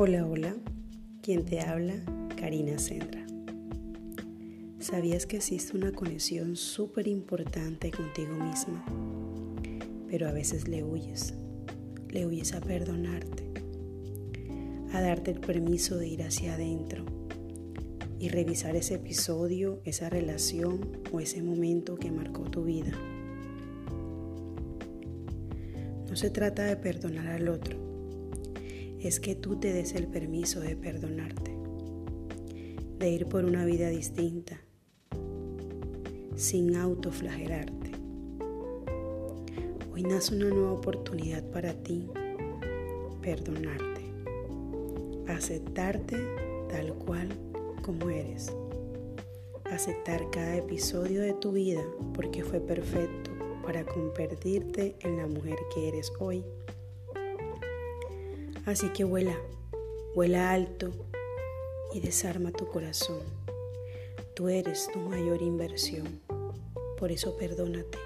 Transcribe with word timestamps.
Hola, 0.00 0.24
hola, 0.24 0.54
quien 1.22 1.44
te 1.44 1.58
habla, 1.58 1.96
Karina 2.36 2.78
Sendra. 2.78 3.26
¿Sabías 4.78 5.26
que 5.26 5.38
existe 5.38 5.76
una 5.76 5.90
conexión 5.90 6.54
súper 6.54 7.08
importante 7.08 7.90
contigo 7.90 8.32
misma? 8.34 8.84
Pero 10.08 10.28
a 10.28 10.32
veces 10.32 10.68
le 10.68 10.84
huyes, 10.84 11.34
le 12.10 12.26
huyes 12.26 12.54
a 12.54 12.60
perdonarte, 12.60 13.42
a 14.92 15.00
darte 15.00 15.32
el 15.32 15.40
permiso 15.40 15.96
de 15.96 16.06
ir 16.06 16.22
hacia 16.22 16.54
adentro 16.54 17.04
y 18.20 18.28
revisar 18.28 18.76
ese 18.76 18.94
episodio, 18.94 19.80
esa 19.84 20.08
relación 20.08 21.02
o 21.10 21.18
ese 21.18 21.42
momento 21.42 21.96
que 21.96 22.12
marcó 22.12 22.44
tu 22.44 22.62
vida. 22.62 22.92
No 26.08 26.14
se 26.14 26.30
trata 26.30 26.66
de 26.66 26.76
perdonar 26.76 27.26
al 27.26 27.48
otro, 27.48 27.87
es 29.00 29.20
que 29.20 29.34
tú 29.34 29.56
te 29.56 29.72
des 29.72 29.94
el 29.94 30.08
permiso 30.08 30.60
de 30.60 30.74
perdonarte, 30.74 31.56
de 32.98 33.10
ir 33.10 33.26
por 33.26 33.44
una 33.44 33.64
vida 33.64 33.88
distinta, 33.90 34.60
sin 36.34 36.74
autoflagelarte. 36.74 37.92
Hoy 39.92 40.02
nace 40.02 40.34
una 40.34 40.48
nueva 40.48 40.72
oportunidad 40.72 41.44
para 41.50 41.74
ti, 41.74 42.08
perdonarte, 43.22 44.00
aceptarte 45.28 46.16
tal 46.68 46.94
cual 46.94 47.28
como 47.82 48.10
eres, 48.10 48.52
aceptar 49.64 50.28
cada 50.30 50.56
episodio 50.56 51.22
de 51.22 51.34
tu 51.34 51.52
vida 51.52 51.84
porque 52.14 52.42
fue 52.42 52.60
perfecto 52.60 53.30
para 53.62 53.84
convertirte 53.84 54.96
en 55.00 55.18
la 55.18 55.26
mujer 55.26 55.56
que 55.72 55.88
eres 55.88 56.12
hoy. 56.18 56.44
Así 58.68 58.90
que 58.90 59.02
vuela, 59.02 59.34
vuela 60.14 60.52
alto 60.52 60.92
y 61.94 62.00
desarma 62.00 62.52
tu 62.52 62.66
corazón. 62.68 63.22
Tú 64.36 64.50
eres 64.50 64.90
tu 64.92 64.98
mayor 64.98 65.40
inversión. 65.40 66.20
Por 66.98 67.10
eso 67.10 67.34
perdónate. 67.38 67.96